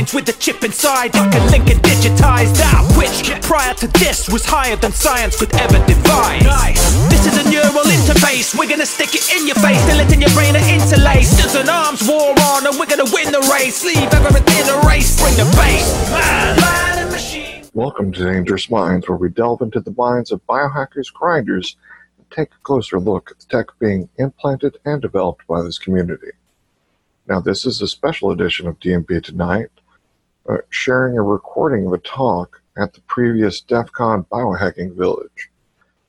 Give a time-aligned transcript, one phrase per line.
[0.00, 2.88] minds with a chip inside, like a link and digitized out.
[2.96, 6.42] Which prior to this was higher than science could ever devise.
[6.42, 6.80] Nice.
[7.10, 8.56] This is a neural interface.
[8.58, 11.36] We're gonna stick it in your face, till it in your brain and interlace.
[11.36, 13.84] There's an arms war on, and we're gonna win the race.
[13.84, 15.86] Leave everything a race, bring the bass.
[16.10, 17.64] Man, man and machine.
[17.74, 21.76] Welcome to Dangerous Minds, where we delve into the minds of biohackers, grinders,
[22.16, 26.32] and take a closer look at the tech being implanted and developed by this community.
[27.28, 29.70] Now, this is a special edition of DMB Tonight,
[30.48, 35.50] Uh, sharing a recording of a talk at the previous DEF CON Biohacking Village.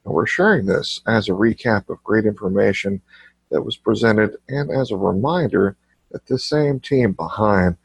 [0.06, 3.02] And we're sharing this as a recap of great information
[3.50, 5.76] that was presented and as a reminder
[6.12, 7.76] that the same team behind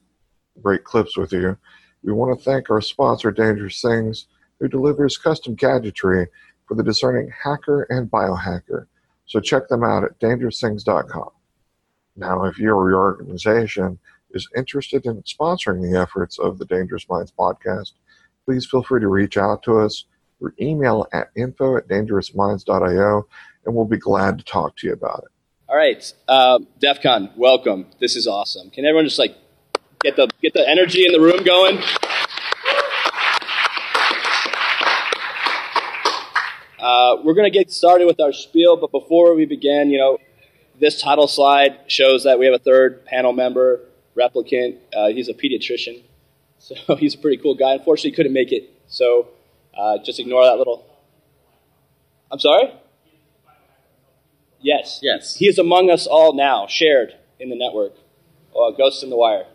[0.60, 1.56] great clips with you,
[2.02, 4.26] we want to thank our sponsor, Dangerous Things,
[4.58, 6.26] who delivers custom gadgetry
[6.66, 8.86] for the discerning hacker and biohacker.
[9.32, 11.30] So check them out at dangerousthings.com.
[12.16, 13.98] Now, if your organization
[14.32, 17.92] is interested in sponsoring the efforts of the Dangerous Minds podcast,
[18.44, 20.04] please feel free to reach out to us
[20.38, 23.26] through email at info at dangerousminds.io,
[23.64, 25.32] and we'll be glad to talk to you about it.
[25.66, 27.86] All right, uh, DEF CON, welcome.
[28.00, 28.68] This is awesome.
[28.68, 29.34] Can everyone just like
[30.02, 31.78] get the get the energy in the room going?
[36.82, 40.18] Uh, we're going to get started with our spiel, but before we begin, you know,
[40.80, 43.82] this title slide shows that we have a third panel member,
[44.16, 44.78] replicant.
[44.92, 46.02] Uh, he's a pediatrician,
[46.58, 47.74] so he's a pretty cool guy.
[47.74, 49.28] Unfortunately, he couldn't make it, so
[49.78, 50.84] uh, just ignore that little.
[52.32, 52.72] I'm sorry.
[54.60, 54.98] Yes.
[55.02, 55.36] Yes.
[55.36, 57.92] He is among us all now, shared in the network.
[58.56, 59.46] Uh, Ghosts in the Wire.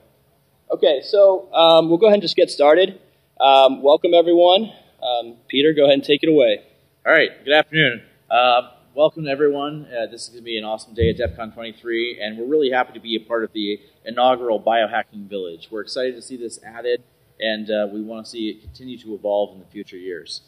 [0.71, 3.01] Okay, so um, we'll go ahead and just get started.
[3.39, 4.71] Um, welcome, everyone.
[5.03, 6.63] Um, Peter, go ahead and take it away.
[7.07, 7.29] All right.
[7.45, 8.01] Good afternoon.
[8.29, 8.63] Uh,
[8.93, 9.85] welcome everyone.
[9.85, 12.47] Uh, this is going to be an awesome day at DEF CON 23, and we're
[12.47, 15.69] really happy to be a part of the inaugural Biohacking Village.
[15.71, 17.01] We're excited to see this added,
[17.39, 20.41] and uh, we want to see it continue to evolve in the future years.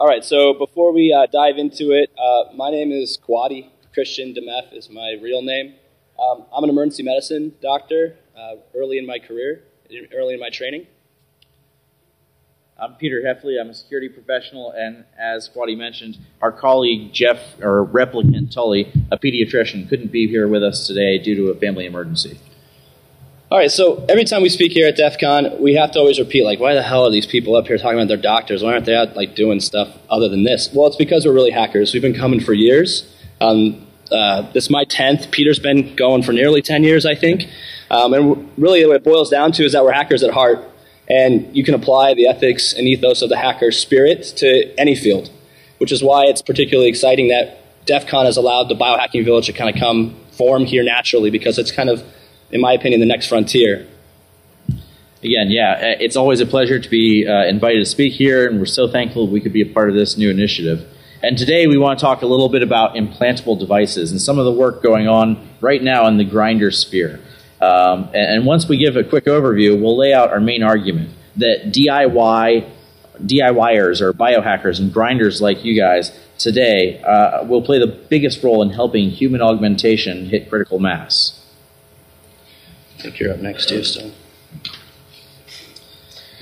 [0.00, 3.68] All right, so before we uh, dive into it, uh, my name is Kwadi.
[3.92, 5.74] Christian Dameff is my real name.
[6.18, 9.62] Um, I'm an emergency medicine doctor uh, early in my career,
[10.14, 10.86] early in my training.
[12.76, 13.60] I'm Peter Hefley.
[13.60, 19.16] I'm a security professional, and as Kwadi mentioned, our colleague Jeff, or replicant Tully, a
[19.16, 22.40] pediatrician, couldn't be here with us today due to a family emergency.
[23.52, 26.18] All right, so every time we speak here at DEF CON, we have to always
[26.18, 28.64] repeat, like, why the hell are these people up here talking about their doctors?
[28.64, 30.70] Why aren't they out, like, doing stuff other than this?
[30.74, 31.92] Well, it's because we're really hackers.
[31.92, 33.08] We've been coming for years.
[33.40, 35.30] Um, uh, this is my 10th.
[35.30, 37.48] Peter's been going for nearly 10 years, I think.
[37.88, 40.58] Um, and really, what it boils down to is that we're hackers at heart.
[41.08, 45.30] And you can apply the ethics and ethos of the hacker spirit to any field,
[45.78, 49.52] which is why it's particularly exciting that DEF CON has allowed the biohacking village to
[49.52, 52.02] kind of come form here naturally because it's kind of,
[52.50, 53.86] in my opinion, the next frontier.
[55.22, 58.58] Again, yeah, uh, it's always a pleasure to be uh, invited to speak here, and
[58.58, 60.86] we're so thankful we could be a part of this new initiative.
[61.22, 64.44] And today we want to talk a little bit about implantable devices and some of
[64.44, 67.20] the work going on right now in the grinder sphere.
[67.64, 71.10] Um, and, and, once we give a quick overview, we'll lay out our main argument
[71.36, 72.70] that DIY
[73.22, 78.62] DIYers or biohackers and grinders like you guys today uh, will play the biggest role
[78.62, 81.40] in helping human augmentation hit critical mass.
[82.98, 84.10] I think you're up next too, so.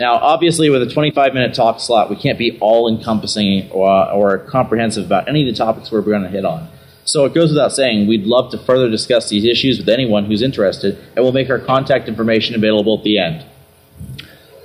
[0.01, 4.39] Now, obviously, with a 25 minute talk slot, we can't be all encompassing or, or
[4.39, 6.69] comprehensive about any of the topics we're going to hit on.
[7.05, 10.43] So it goes without saying, we'd love to further discuss these issues with anyone who's
[10.43, 13.45] interested, and we'll make our contact information available at the end.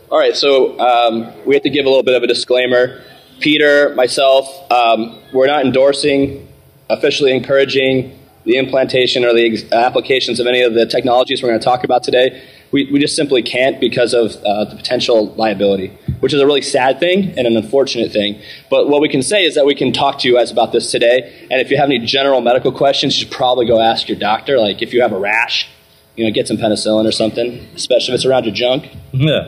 [0.09, 3.01] All right, so um, we have to give a little bit of a disclaimer.
[3.39, 6.47] Peter, myself, um, we're not endorsing,
[6.89, 11.65] officially encouraging the implantation or the applications of any of the technologies we're going to
[11.65, 12.41] talk about today.
[12.71, 16.61] We, we just simply can't because of uh, the potential liability, which is a really
[16.61, 18.41] sad thing and an unfortunate thing.
[18.69, 20.91] But what we can say is that we can talk to you guys about this
[20.91, 21.47] today.
[21.51, 24.59] And if you have any general medical questions, you should probably go ask your doctor.
[24.59, 25.67] Like if you have a rash,
[26.15, 28.89] you know, get some penicillin or something, especially if it's around your junk.
[29.11, 29.45] Yeah.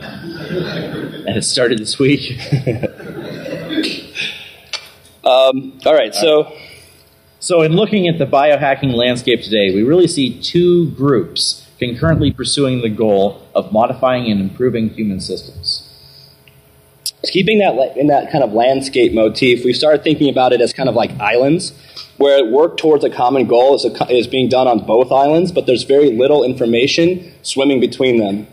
[1.26, 2.38] And it started this week.
[5.24, 6.52] um, all right, so
[7.42, 12.82] So, in looking at the biohacking landscape today, we really see two groups concurrently pursuing
[12.82, 15.59] the goal of modifying and improving human systems.
[17.24, 20.88] Keeping that in that kind of landscape motif, we started thinking about it as kind
[20.88, 21.72] of like islands,
[22.16, 25.66] where work towards a common goal is, a, is being done on both islands, but
[25.66, 28.46] there's very little information swimming between them.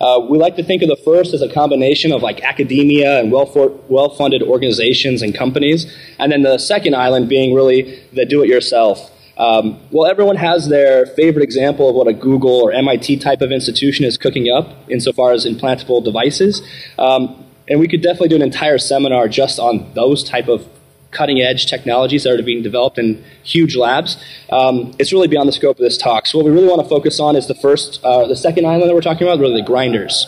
[0.00, 3.32] Uh, we like to think of the first as a combination of like academia and
[3.32, 8.48] well funded organizations and companies, and then the second island being really the do it
[8.48, 9.10] yourself.
[9.36, 13.52] Um, well, everyone has their favorite example of what a Google or MIT type of
[13.52, 16.60] institution is cooking up insofar as implantable devices.
[16.98, 20.66] Um, and we could definitely do an entire seminar just on those type of
[21.10, 24.22] cutting edge technologies that are being developed in huge labs.
[24.50, 26.26] Um, it's really beyond the scope of this talk.
[26.26, 28.88] So what we really want to focus on is the first, uh, the second island
[28.88, 30.26] that we're talking about, really the grinders.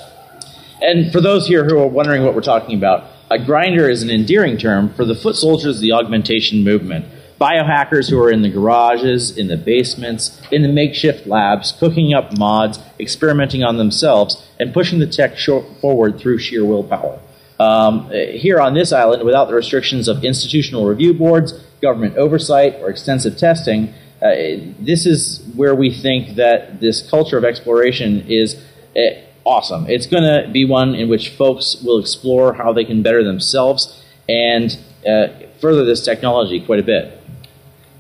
[0.81, 4.11] And for those here who are wondering what we're talking about, a grinder is an
[4.11, 7.05] endearing term for the foot soldiers of the augmentation movement.
[7.39, 12.37] Biohackers who are in the garages, in the basements, in the makeshift labs, cooking up
[12.37, 15.39] mods, experimenting on themselves, and pushing the tech
[15.81, 17.19] forward through sheer willpower.
[17.61, 21.53] Um, here on this island, without the restrictions of institutional review boards,
[21.83, 23.93] government oversight, or extensive testing,
[24.23, 24.31] uh,
[24.79, 28.57] this is where we think that this culture of exploration is
[28.97, 29.01] uh,
[29.45, 29.87] awesome.
[29.89, 34.03] It's going to be one in which folks will explore how they can better themselves
[34.27, 35.29] and uh,
[35.61, 37.19] further this technology quite a bit.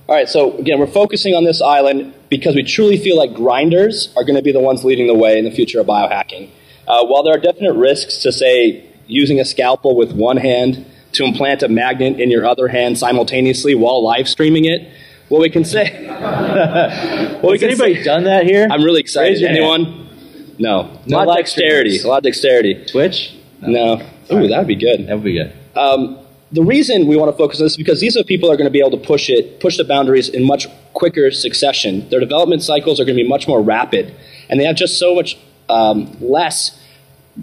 [0.08, 4.10] All right, so again, we're focusing on this island because we truly feel like grinders
[4.16, 6.48] are going to be the ones leading the way in the future of biohacking.
[6.88, 11.24] Uh, while there are definite risks to, say, using a scalpel with one hand to
[11.24, 14.88] implant a magnet in your other hand simultaneously while live streaming it.
[15.28, 16.06] What we can say.
[17.42, 18.66] well, Has anybody say, done that here?
[18.70, 19.42] I'm really excited.
[19.42, 19.84] Anyone?
[19.84, 20.58] Hand.
[20.58, 21.00] No.
[21.06, 21.16] no.
[21.16, 22.00] A lot of dexterity.
[22.00, 22.84] A lot of dexterity.
[22.86, 23.36] Twitch?
[23.60, 23.96] No.
[23.96, 24.04] no.
[24.32, 25.06] Ooh, that would be good.
[25.06, 25.52] That would be good.
[25.76, 26.18] Um,
[26.52, 28.56] the reason we want to focus on this is because these are people that are
[28.56, 32.08] going to be able to push it, push the boundaries in much quicker succession.
[32.08, 34.14] Their development cycles are going to be much more rapid,
[34.48, 36.80] and they have just so much um, less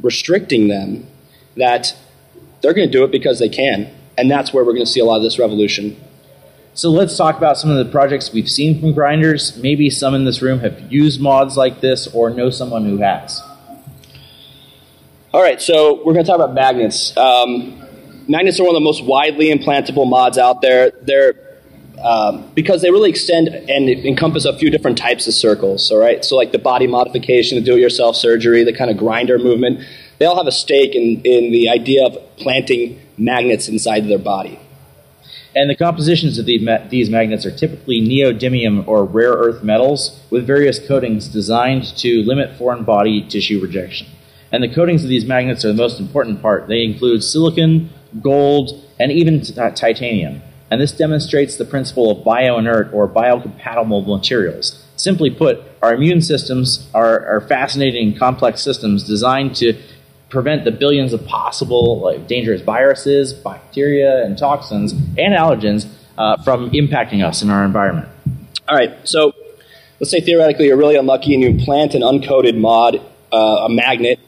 [0.01, 1.07] restricting them
[1.57, 1.95] that
[2.61, 3.93] they're going to do it because they can.
[4.17, 6.01] And that's where we're going to see a lot of this revolution.
[6.73, 9.57] So let's talk about some of the projects we've seen from grinders.
[9.57, 13.41] Maybe some in this room have used mods like this or know someone who has.
[15.33, 17.15] All right, so we're going to talk about magnets.
[17.17, 17.83] Um,
[18.27, 20.91] magnets are one of the most widely implantable mods out there.
[21.01, 21.33] They're
[22.01, 25.91] um, because they really extend and encompass a few different types of circles.
[25.91, 29.83] All right, so like the body modification, the do-it-yourself surgery, the kind of grinder movement
[30.19, 34.59] they all have a stake in, in the idea of planting magnets inside their body.
[35.55, 40.85] And the compositions of these magnets are typically neodymium or rare earth metals with various
[40.85, 44.07] coatings designed to limit foreign body tissue rejection.
[44.51, 46.67] And the coatings of these magnets are the most important part.
[46.67, 47.89] They include silicone,
[48.21, 50.41] gold, and even t- titanium.
[50.69, 54.83] And this demonstrates the principle of bioinert or biocompatible materials.
[54.95, 59.73] Simply put, our immune systems are, are fascinating, complex systems designed to
[60.29, 65.87] prevent the billions of possible like, dangerous viruses, bacteria, and toxins and allergens
[66.17, 68.09] uh, from impacting us in our environment.
[68.67, 69.33] All right, so
[69.99, 73.01] let's say theoretically you're really unlucky and you plant an uncoated mod,
[73.31, 74.19] uh, a magnet,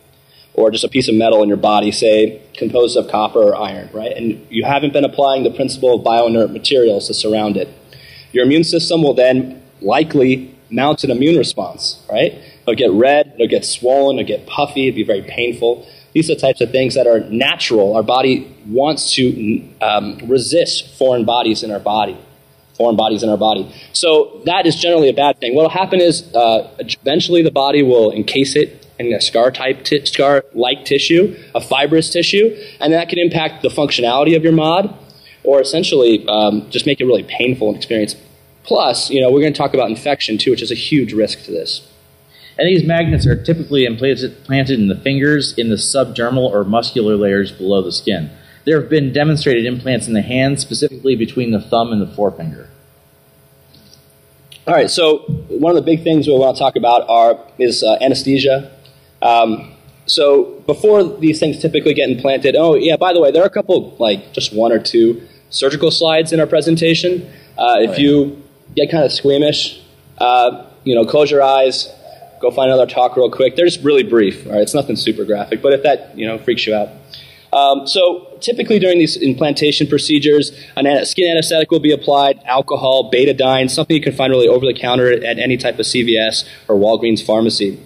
[0.53, 3.89] or just a piece of metal in your body, say composed of copper or iron,
[3.93, 4.11] right?
[4.11, 7.69] And you haven't been applying the principle of bioinert materials to surround it.
[8.31, 12.37] Your immune system will then likely mount an immune response, right?
[12.69, 15.87] It'll get red, it'll get swollen, it'll get puffy, it'll be very painful.
[16.13, 17.95] These are the types of things that are natural.
[17.95, 22.17] Our body wants to um, resist foreign bodies in our body,
[22.75, 23.73] foreign bodies in our body.
[23.93, 25.55] So that is generally a bad thing.
[25.55, 29.83] What will happen is uh, eventually the body will encase it in a scar type
[29.83, 34.53] t- scar like tissue, a fibrous tissue, and that can impact the functionality of your
[34.53, 34.93] mod,
[35.43, 38.15] or essentially um, just make it really painful and experience.
[38.63, 41.43] Plus, you know, we're going to talk about infection too, which is a huge risk
[41.45, 41.88] to this.
[42.59, 47.15] And these magnets are typically implanted, planted in the fingers, in the subdermal or muscular
[47.15, 48.29] layers below the skin.
[48.65, 52.69] There have been demonstrated implants in the hand, specifically between the thumb and the forefinger.
[54.67, 57.81] All right, so one of the big things we want to talk about are is
[57.81, 58.69] uh, anesthesia.
[59.21, 59.73] Um,
[60.05, 63.49] so before these things typically get implanted, oh yeah, by the way, there are a
[63.49, 67.31] couple like just one or two surgical slides in our presentation.
[67.57, 68.43] Uh, if you
[68.75, 69.81] get kind of squeamish,
[70.17, 71.87] uh, you know, close your eyes,
[72.39, 73.55] go find another talk real quick.
[73.55, 74.45] They're just really brief.
[74.45, 76.89] All right, it's nothing super graphic, but if that you know freaks you out.
[77.51, 83.69] Um, so typically during these implantation procedures, an skin anesthetic will be applied, alcohol, betadine,
[83.69, 87.25] something you can find really over the counter at any type of CVS or Walgreens
[87.25, 87.79] pharmacy.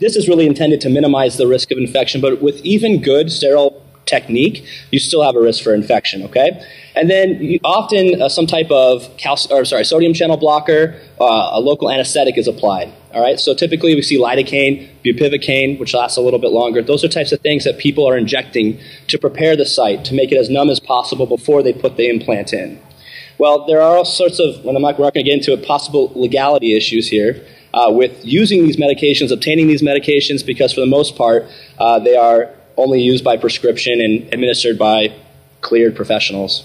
[0.00, 3.81] This is really intended to minimize the risk of infection, but with even good sterile
[4.06, 6.22] technique, you still have a risk for infection.
[6.24, 6.62] Okay,
[6.94, 11.60] and then often uh, some type of calcium, or sorry, sodium channel blocker, uh, a
[11.60, 12.92] local anesthetic is applied.
[13.14, 16.80] All right, so typically we see lidocaine, bupivacaine, which lasts a little bit longer.
[16.80, 20.32] Those are types of things that people are injecting to prepare the site to make
[20.32, 22.80] it as numb as possible before they put the implant in.
[23.36, 26.12] Well, there are all sorts of, and I'm not, going to get into it, possible
[26.14, 27.44] legality issues here
[27.74, 31.46] uh, with using these medications, obtaining these medications, because for the most part,
[31.78, 35.14] uh, they are only used by prescription and administered by
[35.60, 36.64] cleared professionals.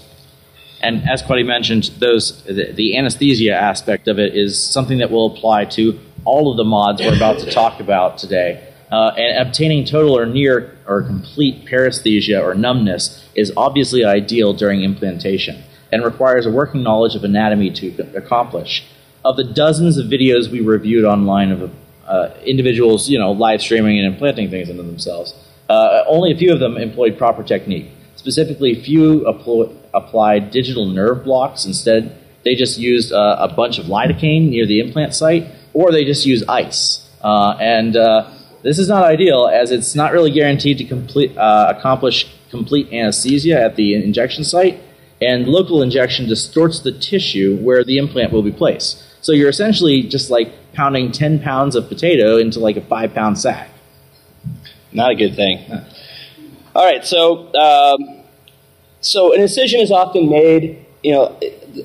[0.80, 5.34] And as Kwadi mentioned, those the, the, anesthesia aspect of it is something that will
[5.34, 8.64] apply to all of the mods we're about to talk about today.
[8.90, 14.82] Uh, and obtaining total or near or complete paresthesia or numbness is obviously ideal during
[14.82, 15.62] implantation
[15.92, 18.84] and requires a working knowledge of anatomy to accomplish.
[19.24, 21.70] Of the dozens of videos we reviewed online of
[22.06, 25.34] uh, individuals, you know, live streaming and implanting things into themselves,
[25.68, 27.90] uh, only a few of them employed proper technique.
[28.16, 29.26] Specifically, few
[29.94, 31.64] applied digital nerve blocks.
[31.64, 36.04] Instead, they just used uh, a bunch of lidocaine near the implant site or they
[36.04, 37.08] just use ice.
[37.22, 38.30] Uh, and uh,
[38.62, 43.60] this is not ideal as it's not really guaranteed to complete, uh, accomplish complete anesthesia
[43.60, 44.80] at the injection site,
[45.20, 49.04] and local injection distorts the tissue where the implant will be placed.
[49.20, 53.38] So you're essentially just like pounding 10 pounds of potato into like a five pound
[53.38, 53.68] sack.
[54.92, 55.64] Not a good thing.
[56.74, 58.22] All right, so um,
[59.00, 60.84] so an incision is often made.
[61.02, 61.40] You know,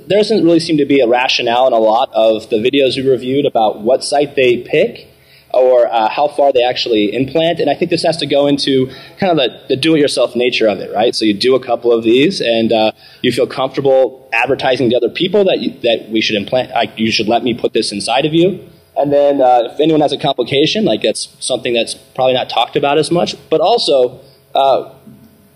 [0.08, 3.08] there doesn't really seem to be a rationale in a lot of the videos we
[3.08, 5.08] reviewed about what site they pick
[5.54, 7.60] or uh, how far they actually implant.
[7.60, 8.88] And I think this has to go into
[9.20, 11.14] kind of the, the do it yourself nature of it, right?
[11.14, 12.92] So you do a couple of these and uh,
[13.22, 17.12] you feel comfortable advertising to other people that, you, that we should implant, like, you
[17.12, 18.68] should let me put this inside of you.
[18.96, 22.76] And then uh, if anyone has a complication, like that's something that's probably not talked
[22.76, 23.36] about as much.
[23.50, 24.20] But also,
[24.54, 24.94] uh,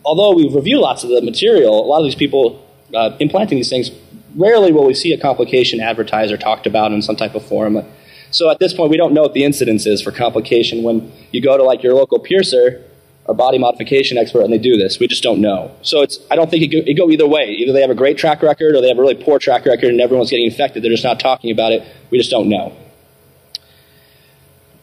[0.03, 2.65] although we review lots of the material, a lot of these people
[2.96, 3.91] uh, implanting these things
[4.36, 7.84] rarely will we see a complication advertised or talked about in some type of forum.
[8.32, 11.41] So at this point, we don't know what the incidence is for complication when you
[11.41, 12.84] go to like your local piercer
[13.25, 15.00] or body modification expert and they do this.
[15.00, 15.72] We just don't know.
[15.82, 17.51] So it's I don't think it go, it go either way.
[17.51, 19.89] Either they have a great track record or they have a really poor track record
[19.89, 20.84] and everyone's getting infected.
[20.84, 21.84] They're just not talking about it.
[22.10, 22.75] We just don't know.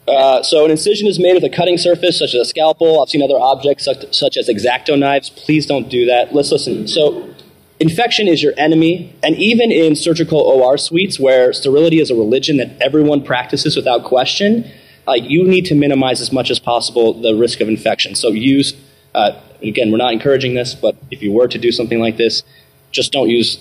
[0.06, 3.02] Uh, so an incision is made with a cutting surface such as a scalpel.
[3.02, 5.30] I've seen other objects such, such as X-Acto knives.
[5.30, 6.34] Please don't do that.
[6.34, 6.86] Let's listen.
[6.88, 7.34] So
[7.80, 12.56] Infection is your enemy, and even in surgical OR suites where sterility is a religion
[12.58, 14.70] that everyone practices without question,
[15.08, 18.14] uh, you need to minimize as much as possible the risk of infection.
[18.14, 18.74] So use,
[19.14, 22.44] uh, again, we're not encouraging this, but if you were to do something like this,
[22.92, 23.58] just don't use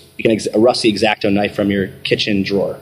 [0.53, 2.79] a rusty X-Acto knife from your kitchen drawer.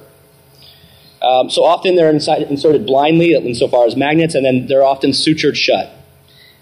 [1.22, 5.56] Um, so often they're inside, inserted blindly insofar as magnets, and then they're often sutured
[5.56, 5.92] shut.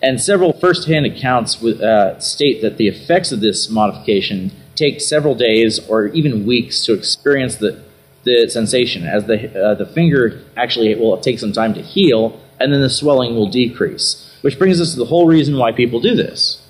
[0.02, 5.80] And several first-hand accounts uh, state that the effects of this modification take several days
[5.88, 7.84] or even weeks to experience the,
[8.24, 12.72] the sensation, as the, uh, the finger actually will take some time to heal, and
[12.72, 14.26] then the swelling will decrease.
[14.42, 16.66] Which brings us to the whole reason why people do this.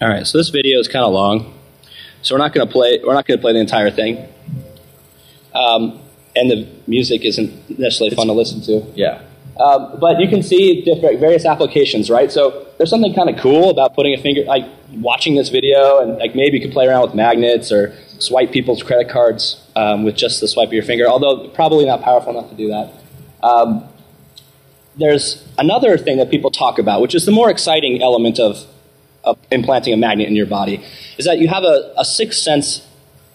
[0.00, 1.52] All right, so this video is kind of long,
[2.22, 2.98] so we're not going to play.
[3.04, 4.26] We're not going to play the entire thing,
[5.54, 5.99] um,
[6.36, 8.86] and the music isn't necessarily fun to listen to.
[8.94, 9.22] Yeah.
[9.58, 12.32] Um, but you can see different various applications, right?
[12.32, 16.16] So there's something kind of cool about putting a finger, like watching this video, and
[16.18, 20.16] like maybe you could play around with magnets or swipe people's credit cards um, with
[20.16, 21.06] just the swipe of your finger.
[21.06, 22.92] Although probably not powerful enough to do that.
[23.42, 23.86] Um,
[24.96, 28.66] there's another thing that people talk about, which is the more exciting element of,
[29.24, 30.84] of implanting a magnet in your body,
[31.18, 32.86] is that you have a, a sixth sense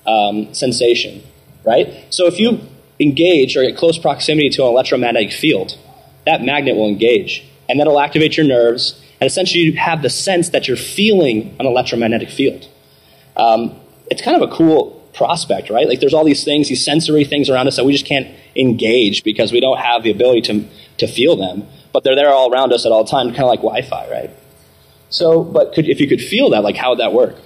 [0.08, 1.24] um, sensation,
[1.64, 2.06] right?
[2.10, 2.62] So if you
[3.00, 5.78] engage or get close proximity to an electromagnetic field,
[6.26, 10.50] that magnet will engage, and that'll activate your nerves, and essentially you have the sense
[10.50, 12.68] that you're feeling an electromagnetic field.
[13.38, 15.88] Um, it's kind of a cool prospect, right?
[15.88, 19.24] Like there's all these things, these sensory things around us that we just can't engage
[19.24, 22.74] because we don't have the ability to, to feel them, but they're there all around
[22.74, 24.32] us at all times, kind of like Wi-Fi, right?
[25.10, 27.38] So, but could, if you could feel that, like how would that work?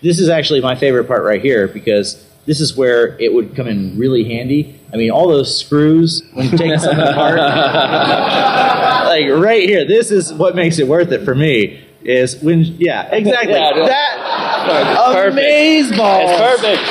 [0.00, 3.66] This is actually my favorite part right here because this is where it would come
[3.68, 4.80] in really handy.
[4.90, 7.36] I mean, all those screws when you take something apart,
[9.04, 9.86] like right here.
[9.86, 11.84] This is what makes it worth it for me.
[12.02, 13.52] Is when, yeah, exactly.
[13.52, 16.22] Yeah, that amaze ball.
[16.22, 16.82] It's perfect.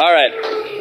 [0.00, 0.32] All right.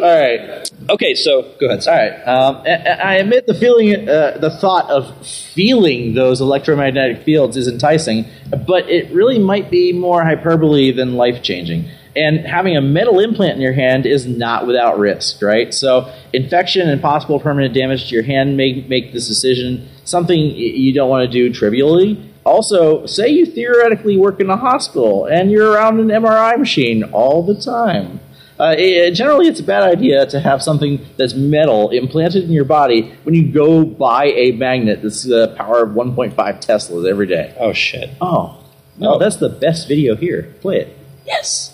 [0.01, 0.71] All right.
[0.89, 1.87] Okay, so go ahead.
[1.87, 2.27] All right.
[2.27, 8.25] Um, I admit the feeling, uh, the thought of feeling those electromagnetic fields is enticing,
[8.65, 11.91] but it really might be more hyperbole than life changing.
[12.15, 15.73] And having a metal implant in your hand is not without risk, right?
[15.73, 20.93] So infection and possible permanent damage to your hand may make this decision something you
[20.93, 22.17] don't want to do trivially.
[22.45, 27.41] also, say you theoretically work in a hospital and you're around an MRI machine all
[27.41, 28.19] the time.
[28.59, 32.63] Uh, it, generally, it's a bad idea to have something that's metal implanted in your
[32.65, 37.55] body when you go buy a magnet that's the power of 1.5 Teslas every day.
[37.59, 38.11] Oh shit.
[38.21, 38.59] Oh,
[38.99, 39.17] no, Oh.
[39.17, 40.53] that's the best video here.
[40.61, 40.97] Play it.
[41.25, 41.72] Yes.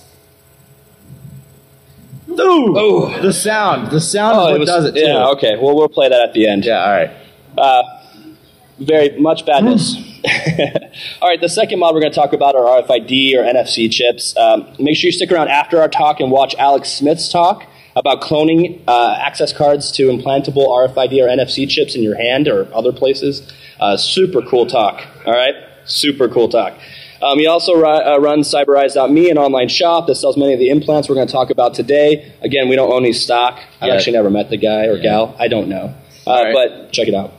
[2.40, 3.22] Ooh, Oh.
[3.22, 3.92] the sound.
[3.92, 5.02] The sound is Oh, what it was, does it too.
[5.02, 5.28] yeah.
[5.30, 5.58] Okay.
[5.62, 6.66] Well, we'll play that at the end.
[6.66, 7.12] Yeah, all right.
[7.58, 7.84] Uh,
[8.80, 9.96] very much badness.
[11.22, 14.36] All right, the second mod we're going to talk about are RFID or NFC chips.
[14.36, 17.66] Um, make sure you stick around after our talk and watch Alex Smith's talk
[17.96, 22.68] about cloning uh, access cards to implantable RFID or NFC chips in your hand or
[22.74, 23.50] other places.
[23.80, 25.02] Uh, super cool talk.
[25.26, 25.56] All right,
[25.86, 26.74] super cool talk.
[27.22, 30.70] Um, he also ru- uh, runs Cyberise.me, an online shop that sells many of the
[30.70, 32.32] implants we're going to talk about today.
[32.42, 33.60] Again, we don't own any stock.
[33.82, 33.96] I've Yeah.
[33.96, 35.36] actually never met the guy or gal.
[35.38, 35.94] I don't know.
[36.26, 36.54] Uh, right.
[36.54, 37.34] But check it out.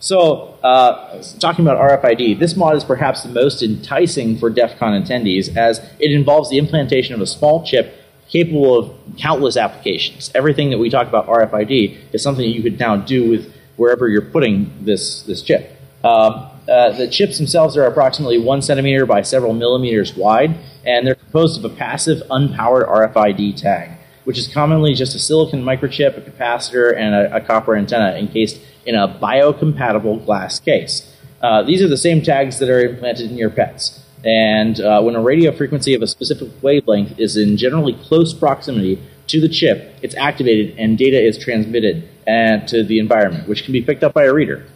[0.00, 5.02] So, uh, talking about RFID, this mod is perhaps the most enticing for DEF CON
[5.02, 7.94] attendees as it involves the implantation of a small chip
[8.30, 10.30] capable of countless applications.
[10.34, 14.06] Everything that we talk about RFID is something that you could now do with wherever
[14.08, 15.72] you're putting this, this chip.
[16.04, 21.14] Um, uh, the chips themselves are approximately one centimeter by several millimeters wide, and they're
[21.14, 23.90] composed of a passive, unpowered RFID tag,
[24.24, 28.60] which is commonly just a silicon microchip, a capacitor, and a, a copper antenna encased
[28.84, 31.14] in a biocompatible glass case.
[31.40, 34.04] Uh, these are the same tags that are implanted in your pets.
[34.24, 39.00] And uh, when a radio frequency of a specific wavelength is in generally close proximity
[39.28, 43.72] to the chip, it's activated and data is transmitted uh, to the environment, which can
[43.72, 44.66] be picked up by a reader.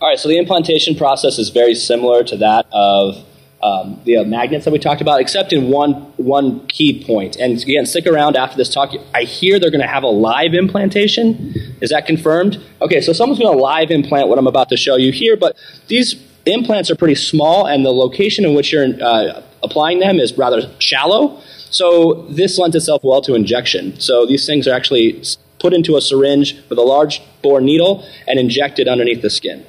[0.00, 3.16] All right, so the implantation process is very similar to that of
[3.60, 7.34] um, the uh, magnets that we talked about, except in one one key point.
[7.34, 8.94] And again, stick around after this talk.
[9.12, 11.52] I hear they're going to have a live implantation.
[11.80, 12.64] Is that confirmed?
[12.80, 15.56] Okay, so someone's going to live implant what I'm about to show you here, but
[15.88, 16.14] these
[16.46, 20.72] implants are pretty small, and the location in which you're uh, applying them is rather
[20.78, 21.40] shallow.
[21.70, 23.98] So this lends itself well to injection.
[23.98, 25.24] So these things are actually
[25.58, 29.66] put into a syringe with a large bore needle and injected underneath the skin.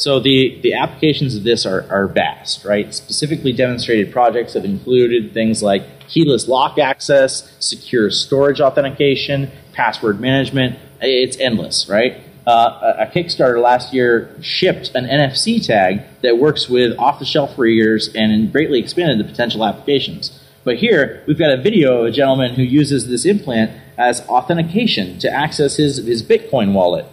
[0.00, 2.92] So the, the applications of this are, are vast, right?
[2.94, 10.78] Specifically demonstrated projects have included things like keyless lock access, secure storage authentication, password management.
[11.02, 12.16] It's endless, right?
[12.46, 18.50] Uh, a Kickstarter last year shipped an NFC tag that works with off-the-shelf readers and
[18.50, 20.42] greatly expanded the potential applications.
[20.64, 25.18] But here, we've got a video of a gentleman who uses this implant as authentication
[25.18, 27.04] to access his, his Bitcoin wallet.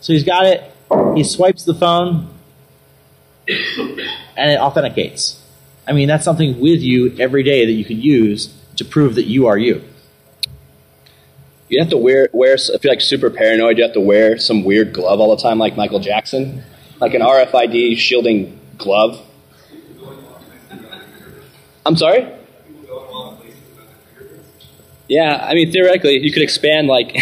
[0.00, 0.72] So he's got it.
[1.14, 2.28] He swipes the phone,
[3.46, 5.42] and it authenticates.
[5.86, 9.26] I mean, that's something with you every day that you can use to prove that
[9.26, 9.82] you are you.
[11.68, 12.54] You have to wear wear.
[12.54, 15.58] If you're like super paranoid, you have to wear some weird glove all the time,
[15.58, 16.64] like Michael Jackson,
[16.98, 19.24] like an RFID shielding glove.
[21.86, 22.26] I'm sorry.
[25.08, 27.16] Yeah, I mean theoretically, you could expand like.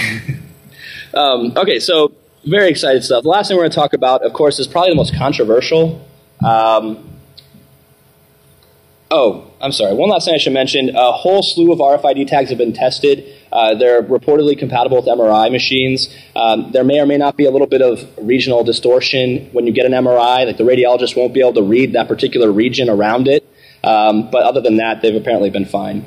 [1.14, 2.12] um, okay, so
[2.44, 3.22] very excited stuff.
[3.22, 6.05] The last thing we're going to talk about, of course, is probably the most controversial.
[6.44, 7.09] Um,
[9.11, 9.94] Oh, I'm sorry.
[9.94, 10.94] One last thing I should mention.
[10.94, 13.24] A whole slew of RFID tags have been tested.
[13.51, 16.14] Uh, they're reportedly compatible with MRI machines.
[16.37, 19.72] Um, there may or may not be a little bit of regional distortion when you
[19.72, 20.44] get an MRI.
[20.44, 23.48] Like the radiologist won't be able to read that particular region around it.
[23.83, 26.05] Um, but other than that, they've apparently been fine.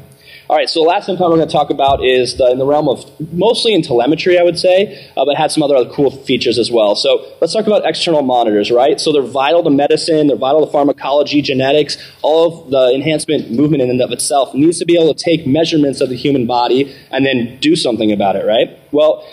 [0.51, 2.65] All right, so the last implant we're going to talk about is the, in the
[2.65, 6.57] realm of mostly in telemetry, I would say, uh, but had some other cool features
[6.59, 6.93] as well.
[6.93, 8.99] So let's talk about external monitors, right?
[8.99, 11.97] So they're vital to medicine, they're vital to pharmacology, genetics.
[12.21, 15.47] All of the enhancement movement in and of itself needs to be able to take
[15.47, 18.77] measurements of the human body and then do something about it, right?
[18.91, 19.25] Well,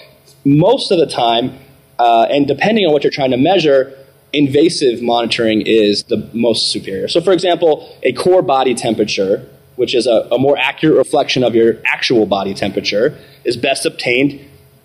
[0.45, 1.59] most of the time,
[1.99, 3.93] uh, and depending on what you're trying to measure,
[4.33, 7.09] invasive monitoring is the most superior.
[7.09, 11.55] So, for example, a core body temperature, which is a, a more accurate reflection of
[11.55, 14.41] your actual body temperature, is best obtained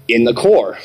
[0.07, 0.77] in the core.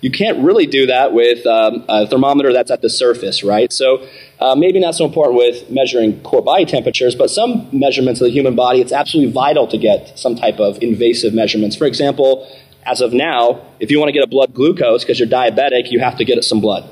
[0.00, 3.72] You can't really do that with um, a thermometer that's at the surface, right?
[3.72, 4.06] So,
[4.40, 8.32] uh, maybe not so important with measuring core body temperatures, but some measurements of the
[8.32, 11.74] human body, it's absolutely vital to get some type of invasive measurements.
[11.74, 12.46] For example,
[12.84, 16.00] as of now, if you want to get a blood glucose because you're diabetic, you
[16.00, 16.90] have to get some blood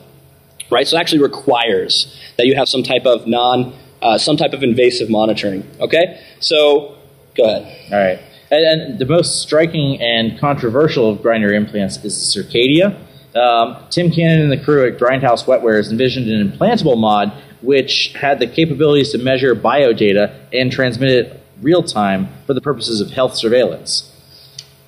[0.72, 0.88] right?
[0.88, 4.62] So it actually requires that you have some type of non, uh, some type of
[4.62, 5.66] invasive monitoring.
[5.80, 6.96] Okay, so
[7.36, 7.92] go ahead.
[7.92, 8.20] All right.
[8.50, 12.98] And, and the most striking and controversial of grinder implants is Circadia.
[13.34, 18.40] Um, Tim Cannon and the crew at Grindhouse Wetwares envisioned an implantable mod which had
[18.40, 23.36] the capabilities to measure biodata and transmit it real time for the purposes of health
[23.36, 24.11] surveillance.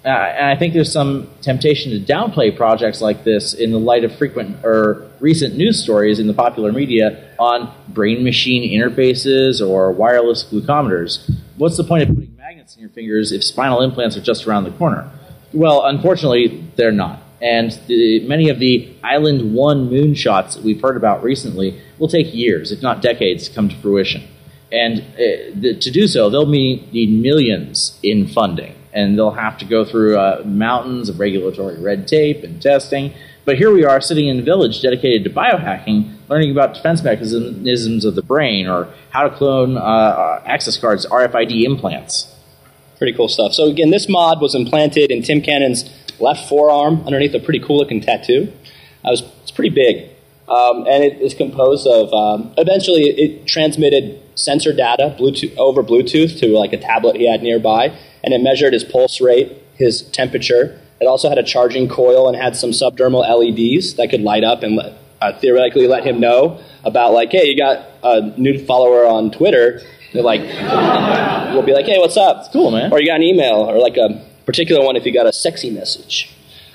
[0.04, 4.04] Uh, and I think there's some temptation to downplay projects like this in the light
[4.04, 9.92] of frequent or recent news stories in the popular media on brain machine interfaces or
[9.92, 11.34] wireless glucometers.
[11.56, 14.64] What's the point of putting magnets in your fingers if spinal implants are just around
[14.64, 15.10] the corner?
[15.54, 17.22] Well, unfortunately, they're not.
[17.40, 22.34] And the, many of the Island 1 moonshots that we've heard about recently will take
[22.34, 24.24] years, if not decades, to come to fruition.
[24.70, 29.64] And uh, the, to do so, they'll need millions in funding and they'll have to
[29.64, 33.12] go through uh, mountains of regulatory red tape and testing.
[33.44, 38.04] But here we are sitting in a village dedicated to biohacking, learning about defense mechanisms
[38.04, 42.34] of the brain or how to clone uh, uh access cards, RFID implants.
[42.96, 43.52] Pretty cool stuff.
[43.52, 47.76] So, again, this mod was implanted in Tim Cannon's left forearm underneath a pretty cool
[47.76, 48.52] looking tattoo.
[48.52, 50.10] It was, it's pretty big.
[50.48, 56.38] Um, and it is composed of, um, eventually, it transmitted sensor data Bluetooth, over Bluetooth
[56.38, 60.80] to like a tablet he had nearby and it measured his pulse rate, his temperature.
[61.00, 64.62] It also had a charging coil and had some subdermal LEDs that could light up
[64.62, 64.80] and
[65.20, 69.82] uh, theoretically let him know about like, hey, you got a new follower on Twitter.
[70.12, 70.40] They're like,
[71.52, 72.38] we'll be like, hey, what's up?
[72.40, 72.92] It's cool, man.
[72.92, 75.70] Or you got an email, or like a particular one if you got a sexy
[75.70, 76.30] message.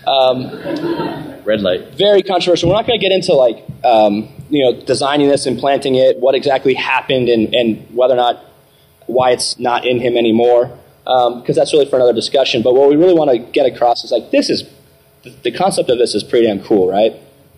[0.05, 0.51] Um,
[1.43, 1.95] Red light.
[1.95, 2.69] Very controversial.
[2.69, 6.35] We're not going to get into like, um, you know, designing this, implanting it, what
[6.35, 8.45] exactly happened, and, and whether or not
[9.07, 10.77] why it's not in him anymore
[11.09, 12.61] because um, that's really for another discussion.
[12.61, 14.63] But what we really want to get across is like this is
[15.41, 17.13] the concept of this is pretty damn cool, right?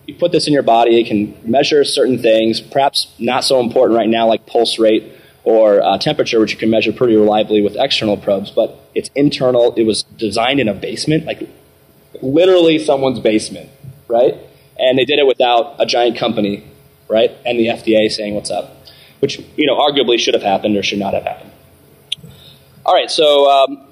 [0.06, 3.96] You put this in your body, it can measure certain things, perhaps not so important
[3.96, 5.12] right now, like pulse rate
[5.44, 8.50] or uh, temperature, which you can measure pretty reliably with external probes.
[8.50, 9.74] But it's internal.
[9.74, 11.48] It was designed in a basement, like
[12.22, 13.68] literally someone's basement,
[14.08, 14.34] right?
[14.78, 16.66] And they did it without a giant company,
[17.08, 17.30] right?
[17.44, 18.74] And the FDA saying what's up,
[19.20, 21.51] which you know arguably should have happened or should not have happened.
[22.84, 23.86] All right, so um,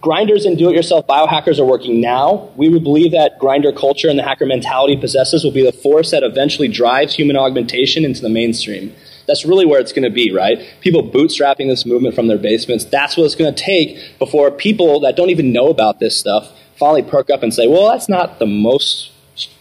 [0.00, 2.50] grinders and do-it-yourself biohackers are working now.
[2.56, 6.10] We would believe that grinder culture and the hacker mentality possesses will be the force
[6.10, 8.92] that eventually drives human augmentation into the mainstream.
[9.28, 10.58] That's really where it's going to be, right?
[10.80, 12.84] People bootstrapping this movement from their basements.
[12.84, 16.52] That's what it's going to take before people that don't even know about this stuff
[16.76, 19.12] finally perk up and say, well, that's not the most,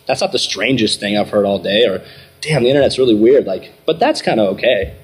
[0.08, 2.02] that's not the strangest thing I've heard all day, or
[2.42, 3.46] damn, the internet's really weird.
[3.46, 4.96] Like, but that's kind of okay.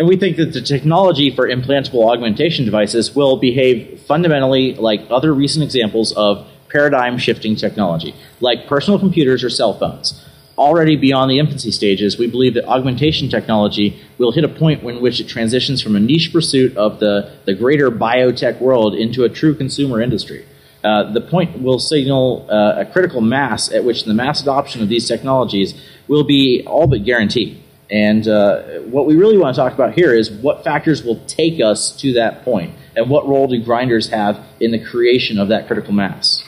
[0.00, 5.34] And we think that the technology for implantable augmentation devices will behave fundamentally like other
[5.34, 10.26] recent examples of paradigm shifting technology, like personal computers or cell phones.
[10.56, 15.02] Already beyond the infancy stages, we believe that augmentation technology will hit a point in
[15.02, 19.28] which it transitions from a niche pursuit of the, the greater biotech world into a
[19.28, 20.46] true consumer industry.
[20.82, 24.88] Uh, the point will signal uh, a critical mass at which the mass adoption of
[24.88, 27.62] these technologies will be all but guaranteed.
[27.90, 31.60] And uh, what we really want to talk about here is what factors will take
[31.60, 35.66] us to that point, and what role do grinders have in the creation of that
[35.66, 36.44] critical mass.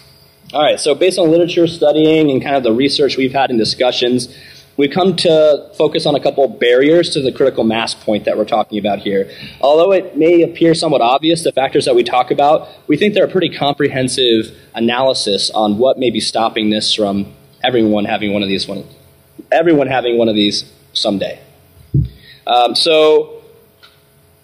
[0.55, 3.57] All right, so based on literature studying and kind of the research we've had in
[3.57, 4.37] discussions,
[4.77, 8.45] we come to focus on a couple barriers to the critical mass point that we're
[8.45, 9.31] talking about here.
[9.61, 13.27] Although it may appear somewhat obvious, the factors that we talk about, we think they're
[13.27, 18.49] a pretty comprehensive analysis on what may be stopping this from everyone having one of
[18.49, 18.87] these one,
[19.51, 21.41] everyone having one of these someday.
[22.47, 23.43] Um, so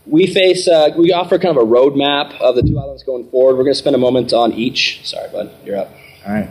[0.06, 3.56] we face, uh, we offer kind of a roadmap of the two islands going forward.
[3.56, 5.06] We're going to spend a moment on each.
[5.06, 5.90] Sorry, bud, you're up.
[6.26, 6.48] All right.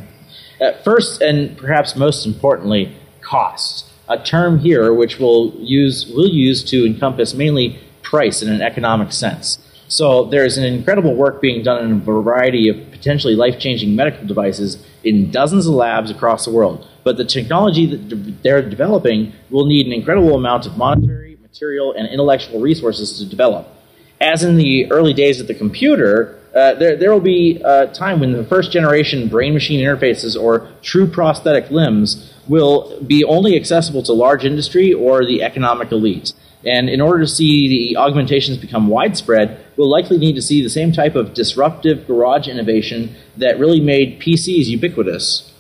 [0.62, 3.86] Uh, first, and perhaps most importantly, cost.
[4.10, 9.12] A term here which we'll use, we'll use to encompass mainly price in an economic
[9.12, 9.60] sense.
[9.88, 14.86] So there's an incredible work being done in a variety of potentially life-changing medical devices
[15.04, 16.88] in dozens of labs across the world.
[17.04, 22.08] But the technology that they're developing will need an incredible amount of monetary, material, and
[22.10, 23.68] intellectual resources to develop.
[24.20, 28.20] As in the early days of the computer, uh, there, there will be a time
[28.20, 34.04] when the first generation brain machine interfaces or true prosthetic limbs will be only accessible
[34.04, 36.34] to large industry or the economic elite.
[36.66, 40.70] And in order to see the augmentations become widespread, we'll likely need to see the
[40.70, 45.54] same type of disruptive garage innovation that really made PCs ubiquitous.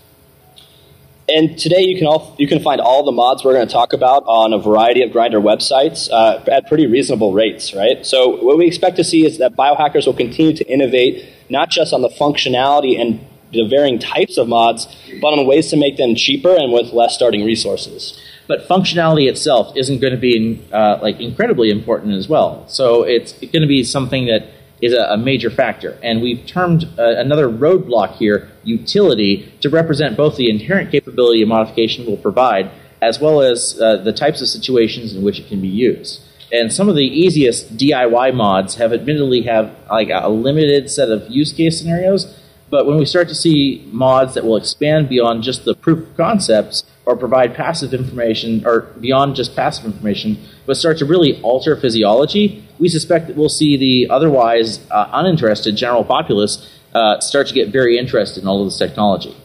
[1.29, 3.91] And today you can all you can find all the mods we're going to talk
[3.91, 8.05] about on a variety of Grinder websites uh, at pretty reasonable rates, right?
[8.05, 11.93] So what we expect to see is that biohackers will continue to innovate not just
[11.93, 13.19] on the functionality and
[13.51, 14.87] the varying types of mods,
[15.21, 19.75] but on ways to make them cheaper and with less starting resources but functionality itself
[19.75, 22.67] isn't going to be uh, like incredibly important as well.
[22.67, 24.47] So it's going to be something that
[24.81, 25.97] is a, a major factor.
[26.01, 31.45] And we've termed uh, another roadblock here utility to represent both the inherent capability a
[31.45, 35.61] modification will provide, as well as uh, the types of situations in which it can
[35.61, 36.21] be used.
[36.51, 41.29] And some of the easiest DIY mods have admittedly have like a limited set of
[41.29, 42.33] use case scenarios,
[42.69, 46.17] But when we start to see mods that will expand beyond just the proof of
[46.17, 51.77] concepts or provide passive information, or beyond just passive information, but start to really alter
[51.77, 57.53] physiology, we suspect that we'll see the otherwise uh, uninterested general populace uh, start to
[57.53, 59.35] get very interested in all of this technology.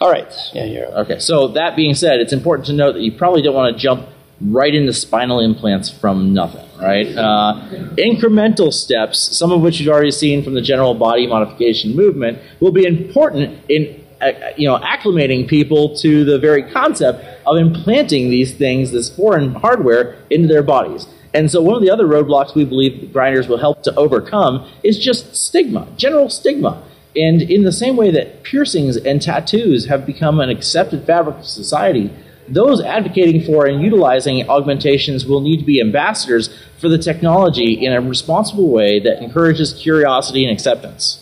[0.00, 0.32] All right.
[0.52, 3.54] Yeah, you're Okay, so that being said, it's important to note that you probably don't
[3.54, 4.08] want to jump
[4.40, 7.06] right into spinal implants from nothing, right?
[7.16, 12.38] Uh, incremental steps, some of which you've already seen from the general body modification movement,
[12.60, 18.30] will be important in uh, you know acclimating people to the very concept of implanting
[18.30, 21.06] these things, this foreign hardware, into their bodies.
[21.34, 24.98] And so, one of the other roadblocks we believe grinders will help to overcome is
[24.98, 26.82] just stigma, general stigma.
[27.14, 31.46] And in the same way that piercings and tattoos have become an accepted fabric of
[31.46, 32.10] society,
[32.48, 37.92] those advocating for and utilizing augmentations will need to be ambassadors for the technology in
[37.92, 41.18] a responsible way that encourages curiosity and acceptance.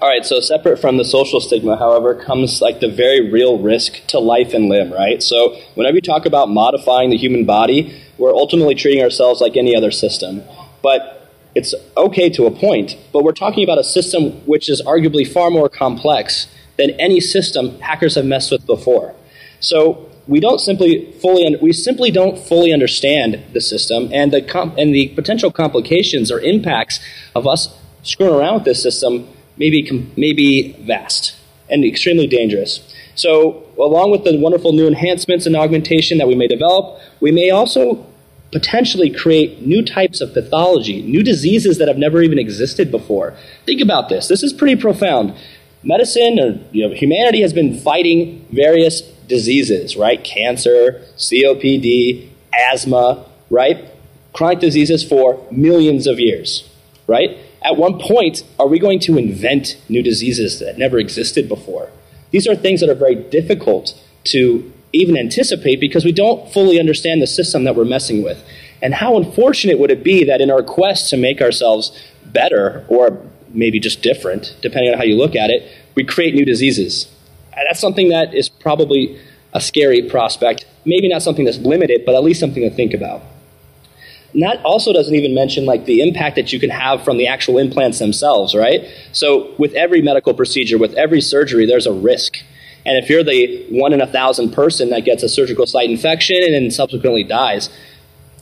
[0.00, 4.06] All right, so separate from the social stigma, however, comes like the very real risk
[4.08, 5.20] to life and limb, right?
[5.20, 9.74] So whenever you talk about modifying the human body, we're ultimately treating ourselves like any
[9.74, 10.44] other system.
[10.82, 15.26] But it's okay to a point, but we're talking about a system which is arguably
[15.26, 16.46] far more complex
[16.76, 19.16] than any system hackers have messed with before.
[19.60, 24.42] So we don't simply fully we simply don't fully understand the system and the
[24.78, 27.00] and the potential complications or impacts
[27.34, 31.34] of us screwing around with this system may be may be vast
[31.70, 32.80] and extremely dangerous.
[33.14, 37.50] So, along with the wonderful new enhancements and augmentation that we may develop, we may
[37.50, 38.06] also
[38.52, 43.36] potentially create new types of pathology, new diseases that have never even existed before.
[43.66, 44.28] Think about this.
[44.28, 45.34] This is pretty profound.
[45.82, 50.22] Medicine or you know, humanity has been fighting various diseases, right?
[50.24, 52.28] Cancer, COPD,
[52.72, 53.84] asthma, right?
[54.32, 56.68] Chronic diseases for millions of years,
[57.06, 57.38] right?
[57.62, 61.90] At one point, are we going to invent new diseases that never existed before?
[62.30, 67.20] These are things that are very difficult to even anticipate because we don't fully understand
[67.20, 68.42] the system that we're messing with.
[68.80, 73.20] And how unfortunate would it be that in our quest to make ourselves better or
[73.48, 77.10] maybe just different, depending on how you look at it, we create new diseases?
[77.58, 79.20] And that's something that is probably
[79.52, 80.66] a scary prospect.
[80.84, 83.22] Maybe not something that's limited, but at least something to think about.
[84.32, 87.26] And that also doesn't even mention like the impact that you can have from the
[87.26, 88.86] actual implants themselves, right?
[89.12, 92.36] So with every medical procedure, with every surgery, there's a risk.
[92.84, 96.42] And if you're the one in a thousand person that gets a surgical site infection
[96.42, 97.70] and then subsequently dies,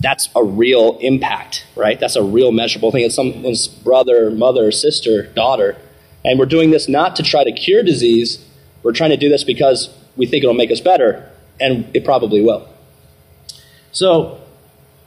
[0.00, 1.98] that's a real impact, right?
[1.98, 3.04] That's a real measurable thing.
[3.04, 5.78] It's someone's brother, mother, sister, daughter.
[6.24, 8.44] And we're doing this not to try to cure disease.
[8.86, 12.40] We're trying to do this because we think it'll make us better, and it probably
[12.40, 12.68] will.
[13.90, 14.40] So,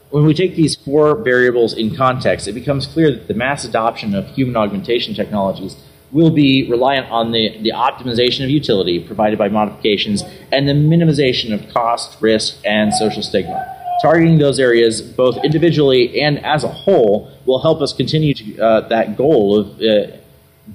[0.09, 4.13] when we take these four variables in context, it becomes clear that the mass adoption
[4.15, 5.77] of human augmentation technologies
[6.11, 11.53] will be reliant on the, the optimization of utility provided by modifications and the minimization
[11.53, 13.65] of cost, risk, and social stigma.
[14.01, 18.87] Targeting those areas, both individually and as a whole, will help us continue to, uh,
[18.89, 20.17] that goal of uh,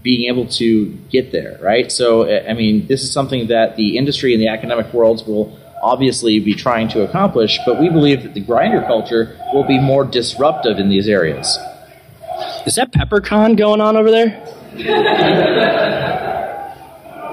[0.03, 1.91] being able to get there, right?
[1.91, 6.41] So, I mean, this is something that the industry and the academic worlds will obviously
[6.41, 10.79] be trying to accomplish, but we believe that the grinder culture will be more disruptive
[10.79, 11.59] in these areas.
[12.67, 14.43] Is that PepperCon going on over there?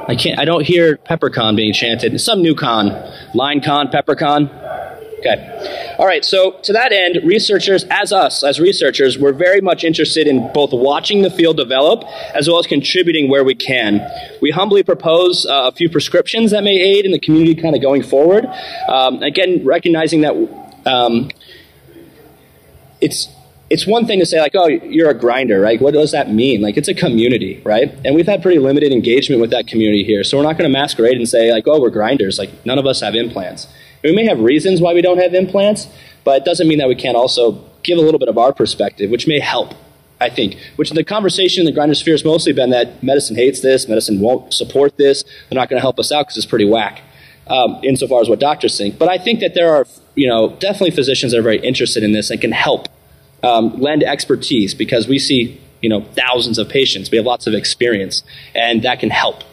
[0.07, 0.37] I can't.
[0.39, 2.19] I don't hear PepperCon being chanted.
[2.19, 2.89] Some new con,
[3.33, 4.49] LineCon, PepperCon.
[5.19, 5.80] Okay.
[6.01, 6.25] All right.
[6.25, 10.73] So to that end, researchers, as us, as researchers, we're very much interested in both
[10.73, 14.01] watching the field develop as well as contributing where we can.
[14.41, 17.83] We humbly propose uh, a few prescriptions that may aid in the community kind of
[17.83, 18.47] going forward.
[18.87, 20.33] Um, again, recognizing that
[20.87, 21.29] um,
[22.99, 23.27] it's
[23.69, 25.79] it's one thing to say like, oh, you're a grinder, right?
[25.79, 26.61] What does that mean?
[26.61, 27.93] Like, it's a community, right?
[28.03, 30.23] And we've had pretty limited engagement with that community here.
[30.23, 32.39] So we're not going to masquerade and say like, oh, we're grinders.
[32.39, 33.67] Like, none of us have implants.
[34.03, 35.87] We may have reasons why we don't have implants,
[36.23, 39.09] but it doesn't mean that we can't also give a little bit of our perspective,
[39.09, 39.73] which may help.
[40.19, 43.61] I think, which the conversation in the grinder sphere has mostly been that medicine hates
[43.61, 46.65] this, medicine won't support this, they're not going to help us out because it's pretty
[46.65, 47.01] whack,
[47.47, 48.99] um, insofar as what doctors think.
[48.99, 52.11] But I think that there are, you know, definitely physicians that are very interested in
[52.11, 52.87] this and can help
[53.41, 57.09] um, lend expertise because we see, you know, thousands of patients.
[57.09, 58.21] We have lots of experience,
[58.53, 59.43] and that can help.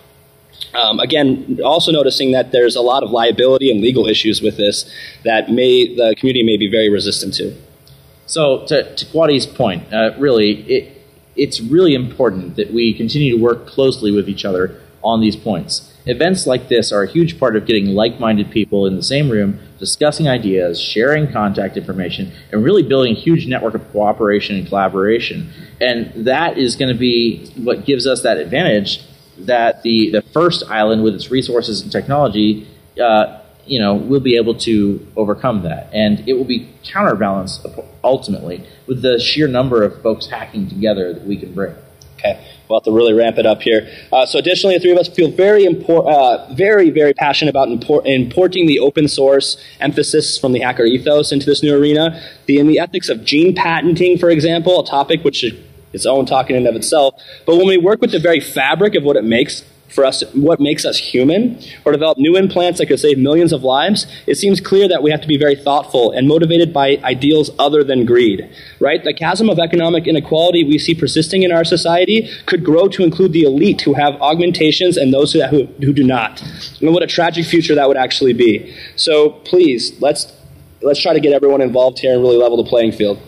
[0.79, 4.89] Um, again, also noticing that there's a lot of liability and legal issues with this
[5.25, 7.57] that may the community may be very resistant to.
[8.27, 11.03] So, to, to Kwadi's point, uh, really, it,
[11.35, 15.95] it's really important that we continue to work closely with each other on these points.
[16.07, 19.31] Events like this are a huge part of getting like minded people in the same
[19.31, 24.67] room discussing ideas, sharing contact information, and really building a huge network of cooperation and
[24.67, 25.51] collaboration.
[25.81, 29.03] And that is going to be what gives us that advantage
[29.47, 32.67] that the, the first island with its resources and technology,
[33.03, 35.89] uh, you know, will be able to overcome that.
[35.93, 37.67] And it will be counterbalanced
[38.03, 41.75] ultimately with the sheer number of folks hacking together that we can bring.
[42.19, 42.45] Okay.
[42.69, 43.89] We'll have to really ramp it up here.
[44.13, 47.69] Uh, so, additionally, the three of us feel very, impor- uh, very, very passionate about
[47.69, 52.21] import- importing the open source emphasis from the hacker ethos into this new arena.
[52.47, 55.45] The in the ethics of gene patenting, for example, a topic which
[55.93, 57.15] its own talk in and of itself.
[57.47, 60.61] But when we work with the very fabric of what it makes for us, what
[60.61, 64.61] makes us human, or develop new implants that could save millions of lives, it seems
[64.61, 68.49] clear that we have to be very thoughtful and motivated by ideals other than greed.
[68.81, 69.03] Right?
[69.03, 73.33] The chasm of economic inequality we see persisting in our society could grow to include
[73.33, 76.43] the elite who have augmentations and those who, who, who do not.
[76.81, 78.75] And what a tragic future that would actually be.
[78.97, 80.33] So please, let's
[80.81, 83.19] let's try to get everyone involved here and really level the playing field.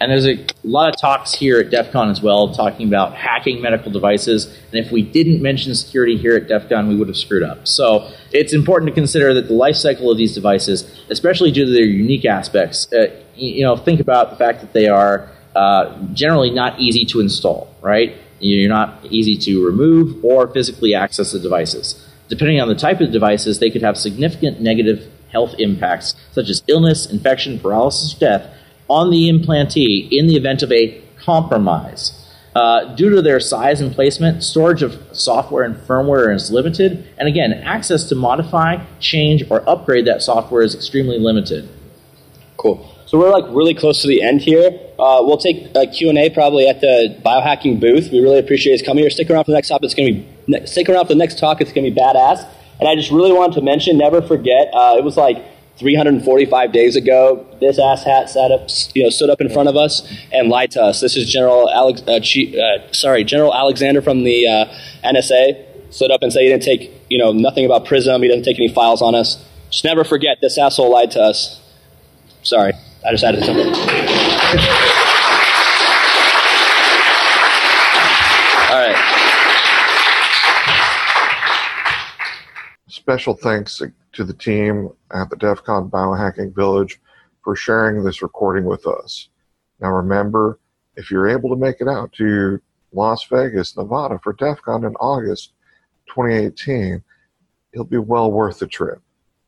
[0.00, 3.60] And there's a lot of talks here at DEF CON as well talking about hacking
[3.60, 4.46] medical devices.
[4.70, 7.66] And if we didn't mention security here at DEF CON, we would have screwed up.
[7.66, 11.72] So it's important to consider that the life cycle of these devices, especially due to
[11.72, 16.50] their unique aspects, uh, you know, think about the fact that they are uh, generally
[16.50, 18.16] not easy to install, right?
[18.38, 22.04] You're not easy to remove or physically access the devices.
[22.28, 26.62] Depending on the type of devices, they could have significant negative health impacts, such as
[26.68, 28.54] illness, infection, paralysis, or death
[28.88, 32.14] on the implantee in the event of a compromise.
[32.54, 37.28] Uh, due to their size and placement, storage of software and firmware is limited, and
[37.28, 41.68] again, access to modify, change, or upgrade that software is extremely limited.
[42.56, 42.92] Cool.
[43.06, 44.68] So we're like really close to the end here.
[44.98, 48.10] Uh, we'll take a Q&A probably at the biohacking booth.
[48.10, 49.10] We really appreciate you coming here.
[49.10, 49.82] Stick around for the next talk.
[49.82, 50.20] It's going to
[50.60, 51.60] be stick around for the next talk.
[51.60, 52.46] It's going to be badass.
[52.80, 55.44] And I just really wanted to mention, never forget, uh, it was like
[55.78, 60.02] 345 days ago, this asshat sat up, you know, stood up in front of us
[60.32, 61.00] and lied to us.
[61.00, 64.64] This is General Alex, uh, uh, sorry, General Alexander from the uh,
[65.04, 68.22] NSA stood up and said he didn't take, you know, nothing about Prism.
[68.22, 69.42] He doesn't take any files on us.
[69.70, 71.60] Just never forget, this asshole lied to us.
[72.42, 72.72] Sorry,
[73.06, 73.66] I just added something.
[78.70, 79.08] All right.
[83.08, 83.80] Special thanks
[84.12, 87.00] to the team at the DEF CON Biohacking Village
[87.42, 89.30] for sharing this recording with us.
[89.80, 90.58] Now, remember,
[90.94, 92.60] if you're able to make it out to
[92.92, 95.54] Las Vegas, Nevada for DEF CON in August
[96.08, 97.02] 2018,
[97.72, 99.00] it'll be well worth the trip.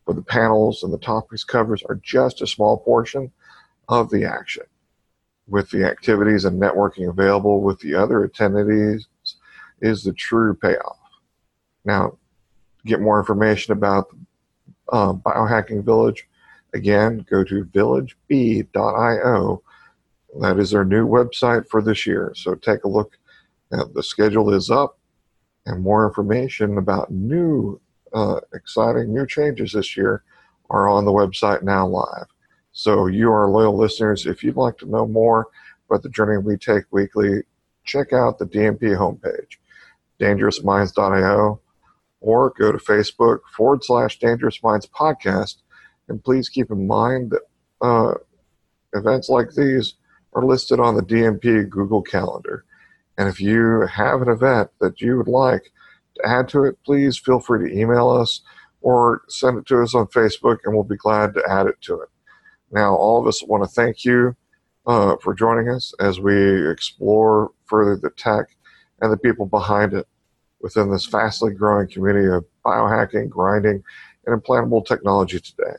[0.07, 3.31] But the panels and the topics covers are just a small portion
[3.91, 4.65] of the action.
[5.47, 9.03] With the activities and networking available with the other attendees
[9.83, 10.97] is the true payoff.
[11.85, 12.17] Now,
[12.87, 14.07] get more information about
[14.93, 16.29] uh, Biohacking Village,
[16.75, 19.63] again, go to villageb.io.
[20.41, 22.33] That is our new website for this year.
[22.37, 23.17] So take a look.
[23.71, 24.99] The schedule is up,
[25.67, 27.81] and more information about new,
[28.13, 30.25] uh, exciting new changes this year
[30.71, 32.27] are on the website now live.
[32.73, 34.27] So, you are loyal listeners.
[34.27, 35.49] If you'd like to know more
[35.89, 37.43] about the journey we take weekly,
[37.85, 39.57] check out the DMP homepage,
[40.21, 41.61] dangerousminds.io
[42.21, 45.57] or go to Facebook forward slash Dangerous Minds Podcast.
[46.09, 47.43] And please keep in mind that
[47.81, 48.15] uh,
[48.95, 49.95] events like these
[50.33, 52.65] are listed on the DMP Google Calendar.
[53.19, 55.73] And if you have an event that you would like
[56.17, 58.43] to add to it, please feel free to email us
[58.81, 62.01] or send it to us on Facebook, and we'll be glad to add it to
[62.01, 62.09] it.
[62.73, 64.37] Now, all of us want to thank you
[64.87, 68.47] uh, for joining us as we explore further the tech
[69.01, 70.07] and the people behind it
[70.61, 73.83] within this fastly growing community of biohacking, grinding,
[74.27, 75.77] and implantable technology today.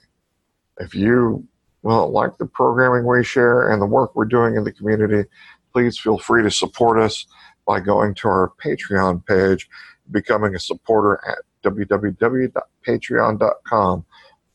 [0.80, 1.48] If you
[1.84, 5.28] well like the programming we share and the work we're doing in the community,
[5.74, 7.26] please feel free to support us
[7.66, 9.70] by going to our Patreon page,
[10.12, 14.06] becoming a supporter at www.patreon.com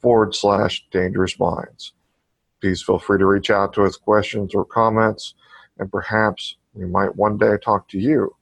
[0.00, 1.92] forward slash dangerous minds.
[2.60, 5.34] Please feel free to reach out to us questions or comments,
[5.78, 8.35] and perhaps we might one day talk to you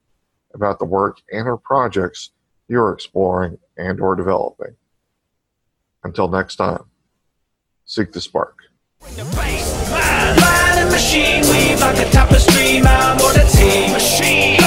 [0.54, 2.30] about the work and or projects
[2.68, 4.76] you're exploring and or developing.
[6.02, 6.84] Until next time,
[7.84, 8.56] seek the spark.
[10.90, 13.92] machine, weave like a tapestry, man, what a team.
[13.92, 14.58] Machine,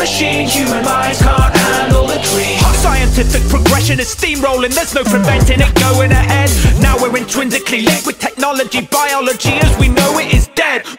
[0.00, 2.58] machine, human minds can't handle the dream.
[2.64, 6.50] Our scientific progression is steamrolling, there's no preventing it going ahead.
[6.80, 10.82] Now we're intrinsically linked with technology, biology as we know it is dead.